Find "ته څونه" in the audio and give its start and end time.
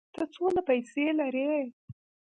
0.13-0.61